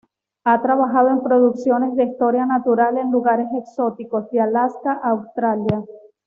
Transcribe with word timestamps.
Ha 0.45 0.63
trabajado 0.63 1.09
en 1.09 1.21
producciones 1.21 1.95
de 1.95 2.05
historia 2.05 2.47
natural 2.47 2.97
en 2.97 3.11
lugares 3.11 3.49
exóticos 3.53 4.31
de 4.31 4.39
Alaska 4.41 4.93
a 4.99 5.11
Australia. 5.11 5.83